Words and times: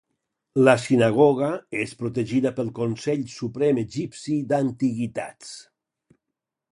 La 0.67 0.73
sinagoga 0.83 1.49
és 1.83 1.91
protegida 1.99 2.51
pel 2.61 2.71
consell 2.79 3.21
suprem 3.35 3.81
egipci 3.83 4.39
d'antiguitats. 4.53 5.53